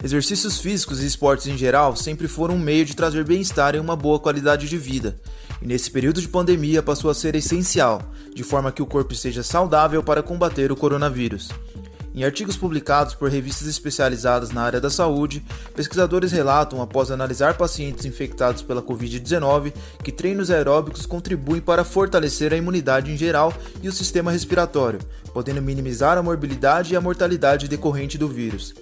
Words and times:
Exercícios 0.00 0.60
físicos 0.60 1.02
e 1.02 1.06
esportes 1.06 1.48
em 1.48 1.58
geral 1.58 1.96
sempre 1.96 2.28
foram 2.28 2.54
um 2.54 2.58
meio 2.60 2.84
de 2.84 2.94
trazer 2.94 3.24
bem-estar 3.24 3.74
e 3.74 3.80
uma 3.80 3.96
boa 3.96 4.20
qualidade 4.20 4.68
de 4.68 4.78
vida, 4.78 5.16
e 5.60 5.66
nesse 5.66 5.90
período 5.90 6.20
de 6.20 6.28
pandemia 6.28 6.80
passou 6.80 7.10
a 7.10 7.14
ser 7.14 7.34
essencial, 7.34 8.00
de 8.32 8.44
forma 8.44 8.70
que 8.70 8.80
o 8.80 8.86
corpo 8.86 9.12
esteja 9.12 9.42
saudável 9.42 10.00
para 10.00 10.22
combater 10.22 10.70
o 10.70 10.76
coronavírus. 10.76 11.48
Em 12.14 12.22
artigos 12.22 12.56
publicados 12.56 13.16
por 13.16 13.28
revistas 13.28 13.66
especializadas 13.66 14.52
na 14.52 14.62
área 14.62 14.80
da 14.80 14.88
saúde, 14.88 15.44
pesquisadores 15.74 16.30
relatam, 16.30 16.80
após 16.80 17.10
analisar 17.10 17.56
pacientes 17.56 18.04
infectados 18.04 18.62
pela 18.62 18.80
Covid-19, 18.80 19.72
que 20.04 20.12
treinos 20.12 20.48
aeróbicos 20.48 21.06
contribuem 21.06 21.60
para 21.60 21.82
fortalecer 21.82 22.52
a 22.52 22.56
imunidade 22.56 23.10
em 23.10 23.16
geral 23.16 23.52
e 23.82 23.88
o 23.88 23.92
sistema 23.92 24.30
respiratório, 24.30 25.00
podendo 25.34 25.60
minimizar 25.60 26.16
a 26.16 26.22
morbilidade 26.22 26.94
e 26.94 26.96
a 26.96 27.00
mortalidade 27.00 27.66
decorrente 27.66 28.16
do 28.16 28.28
vírus. 28.28 28.76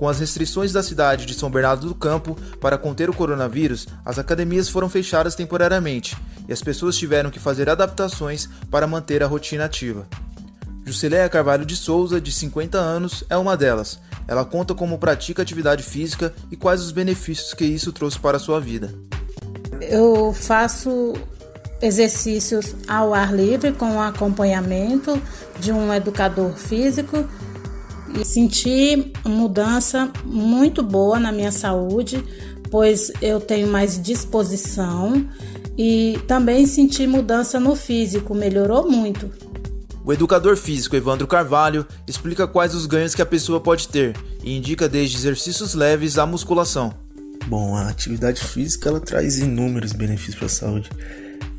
Com 0.00 0.08
as 0.08 0.18
restrições 0.18 0.72
da 0.72 0.82
cidade 0.82 1.26
de 1.26 1.34
São 1.34 1.50
Bernardo 1.50 1.86
do 1.86 1.94
Campo 1.94 2.34
para 2.58 2.78
conter 2.78 3.10
o 3.10 3.12
coronavírus, 3.12 3.86
as 4.02 4.18
academias 4.18 4.66
foram 4.66 4.88
fechadas 4.88 5.34
temporariamente 5.34 6.16
e 6.48 6.52
as 6.54 6.62
pessoas 6.62 6.96
tiveram 6.96 7.28
que 7.28 7.38
fazer 7.38 7.68
adaptações 7.68 8.48
para 8.70 8.86
manter 8.86 9.22
a 9.22 9.26
rotina 9.26 9.66
ativa. 9.66 10.06
Jusileia 10.86 11.28
Carvalho 11.28 11.66
de 11.66 11.76
Souza, 11.76 12.18
de 12.18 12.32
50 12.32 12.78
anos, 12.78 13.24
é 13.28 13.36
uma 13.36 13.58
delas. 13.58 14.00
Ela 14.26 14.42
conta 14.42 14.74
como 14.74 14.96
pratica 14.96 15.42
atividade 15.42 15.82
física 15.82 16.32
e 16.50 16.56
quais 16.56 16.80
os 16.80 16.92
benefícios 16.92 17.52
que 17.52 17.66
isso 17.66 17.92
trouxe 17.92 18.18
para 18.18 18.38
a 18.38 18.40
sua 18.40 18.58
vida. 18.58 18.94
Eu 19.82 20.32
faço 20.32 21.12
exercícios 21.82 22.74
ao 22.88 23.12
ar 23.12 23.34
livre 23.34 23.72
com 23.72 24.00
acompanhamento 24.00 25.20
de 25.58 25.70
um 25.70 25.92
educador 25.92 26.56
físico 26.56 27.28
e 28.18 28.24
senti 28.24 29.12
mudança 29.24 30.10
muito 30.24 30.82
boa 30.82 31.18
na 31.18 31.30
minha 31.30 31.52
saúde, 31.52 32.24
pois 32.70 33.12
eu 33.20 33.40
tenho 33.40 33.68
mais 33.68 34.00
disposição 34.00 35.26
e 35.76 36.18
também 36.26 36.66
senti 36.66 37.06
mudança 37.06 37.58
no 37.58 37.74
físico, 37.74 38.34
melhorou 38.34 38.90
muito. 38.90 39.30
O 40.04 40.12
educador 40.12 40.56
físico 40.56 40.96
Evandro 40.96 41.26
Carvalho 41.26 41.86
explica 42.06 42.46
quais 42.46 42.74
os 42.74 42.86
ganhos 42.86 43.14
que 43.14 43.22
a 43.22 43.26
pessoa 43.26 43.60
pode 43.60 43.88
ter 43.88 44.16
e 44.42 44.56
indica 44.56 44.88
desde 44.88 45.16
exercícios 45.16 45.74
leves 45.74 46.18
à 46.18 46.26
musculação. 46.26 46.94
Bom, 47.46 47.74
a 47.76 47.88
atividade 47.88 48.42
física 48.42 48.88
ela 48.88 49.00
traz 49.00 49.38
inúmeros 49.38 49.92
benefícios 49.92 50.36
para 50.36 50.46
a 50.46 50.50
saúde. 50.50 50.90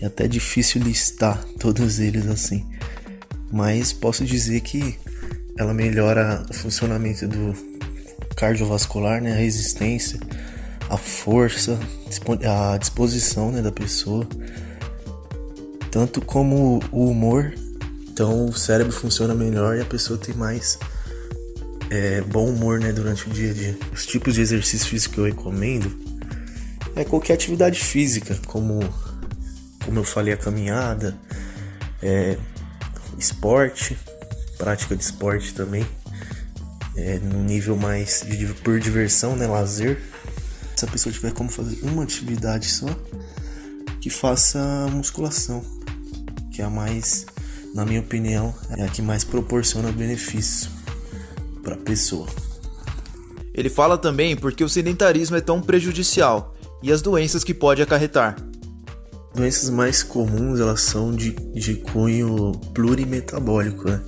É 0.00 0.06
até 0.06 0.26
difícil 0.26 0.82
listar 0.82 1.42
todos 1.58 1.98
eles 1.98 2.26
assim. 2.26 2.66
Mas 3.52 3.92
posso 3.92 4.24
dizer 4.24 4.60
que 4.60 4.96
ela 5.60 5.74
melhora 5.74 6.42
o 6.48 6.54
funcionamento 6.54 7.28
do 7.28 7.54
cardiovascular, 8.34 9.20
né, 9.20 9.32
a 9.32 9.36
resistência, 9.36 10.18
a 10.88 10.96
força, 10.96 11.78
a 12.72 12.78
disposição 12.78 13.52
né, 13.52 13.60
da 13.60 13.70
pessoa, 13.70 14.26
tanto 15.90 16.22
como 16.22 16.80
o 16.90 17.10
humor. 17.10 17.52
Então 18.08 18.46
o 18.46 18.54
cérebro 18.54 18.90
funciona 18.90 19.34
melhor 19.34 19.76
e 19.76 19.82
a 19.82 19.84
pessoa 19.84 20.18
tem 20.18 20.34
mais 20.34 20.78
é, 21.90 22.22
bom 22.22 22.48
humor 22.48 22.80
né, 22.80 22.90
durante 22.90 23.28
o 23.28 23.30
dia 23.30 23.50
a 23.50 23.54
dia. 23.54 23.78
Os 23.92 24.06
tipos 24.06 24.36
de 24.36 24.40
exercício 24.40 24.88
físico 24.88 25.16
que 25.16 25.20
eu 25.20 25.24
recomendo 25.24 25.92
é 26.96 27.04
qualquer 27.04 27.34
atividade 27.34 27.78
física, 27.78 28.34
como, 28.46 28.80
como 29.84 29.98
eu 29.98 30.04
falei, 30.04 30.32
a 30.32 30.38
caminhada, 30.38 31.14
é, 32.02 32.38
esporte, 33.18 33.98
prática 34.60 34.94
de 34.94 35.02
esporte 35.02 35.54
também, 35.54 35.86
é, 36.94 37.18
no 37.18 37.42
nível 37.42 37.76
mais 37.76 38.22
de, 38.28 38.46
por 38.62 38.78
diversão, 38.78 39.34
né, 39.34 39.46
lazer. 39.46 39.98
Se 40.76 40.84
a 40.84 40.88
pessoa 40.88 41.10
tiver 41.12 41.32
como 41.32 41.48
fazer 41.50 41.78
uma 41.82 42.02
atividade 42.02 42.66
só, 42.66 42.86
que 44.02 44.10
faça 44.10 44.86
musculação, 44.92 45.64
que 46.52 46.60
é 46.60 46.64
a 46.64 46.70
mais, 46.70 47.24
na 47.74 47.86
minha 47.86 48.00
opinião, 48.00 48.54
é 48.76 48.84
a 48.84 48.88
que 48.88 49.00
mais 49.00 49.24
proporciona 49.24 49.90
benefício 49.90 50.70
para 51.62 51.74
a 51.74 51.78
pessoa. 51.78 52.28
Ele 53.54 53.70
fala 53.70 53.96
também 53.96 54.36
porque 54.36 54.62
o 54.62 54.68
sedentarismo 54.68 55.36
é 55.36 55.40
tão 55.40 55.60
prejudicial 55.60 56.54
e 56.82 56.92
as 56.92 57.00
doenças 57.00 57.42
que 57.42 57.54
pode 57.54 57.80
acarretar. 57.82 58.36
Doenças 59.34 59.70
mais 59.70 60.02
comuns 60.02 60.60
elas 60.60 60.82
são 60.82 61.14
de, 61.14 61.32
de 61.54 61.76
cunho 61.76 62.52
plurimetabólico, 62.74 63.88
né? 63.88 64.00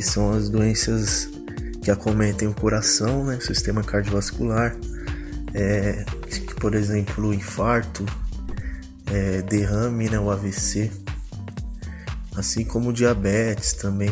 Que 0.00 0.06
são 0.06 0.32
as 0.32 0.48
doenças 0.48 1.28
que 1.82 1.90
acometem 1.90 2.48
o 2.48 2.54
coração, 2.54 3.22
né, 3.22 3.38
sistema 3.38 3.82
cardiovascular, 3.82 4.74
é, 5.52 6.06
por 6.58 6.74
exemplo, 6.74 7.28
o 7.28 7.34
infarto, 7.34 8.06
é, 9.12 9.42
derrame, 9.42 10.08
né, 10.08 10.18
o 10.18 10.30
AVC, 10.30 10.90
assim 12.34 12.64
como 12.64 12.88
o 12.88 12.92
diabetes 12.94 13.74
também, 13.74 14.10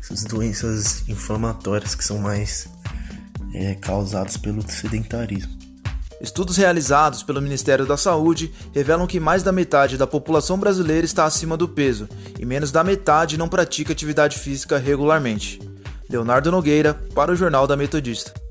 essas 0.00 0.22
doenças 0.22 1.02
inflamatórias 1.08 1.96
que 1.96 2.04
são 2.04 2.18
mais 2.18 2.68
é, 3.52 3.74
causadas 3.74 4.36
pelo 4.36 4.62
sedentarismo. 4.70 5.57
Estudos 6.20 6.56
realizados 6.56 7.22
pelo 7.22 7.40
Ministério 7.40 7.86
da 7.86 7.96
Saúde 7.96 8.52
revelam 8.74 9.06
que 9.06 9.20
mais 9.20 9.42
da 9.42 9.52
metade 9.52 9.96
da 9.96 10.06
população 10.06 10.58
brasileira 10.58 11.04
está 11.04 11.24
acima 11.24 11.56
do 11.56 11.68
peso 11.68 12.08
e 12.38 12.44
menos 12.44 12.72
da 12.72 12.82
metade 12.82 13.38
não 13.38 13.48
pratica 13.48 13.92
atividade 13.92 14.38
física 14.38 14.78
regularmente. 14.78 15.60
Leonardo 16.10 16.50
Nogueira, 16.50 16.94
para 17.14 17.30
o 17.30 17.36
Jornal 17.36 17.66
da 17.66 17.76
Metodista. 17.76 18.47